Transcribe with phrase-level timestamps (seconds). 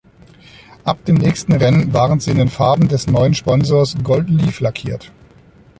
[0.83, 5.11] Ab dem nächsten Rennen waren sie in den Farben des neuen Sponsors Gold-Leaf lackiert.